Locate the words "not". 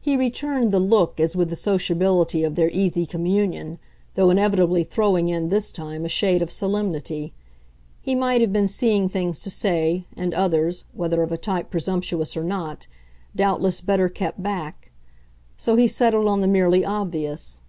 12.42-12.88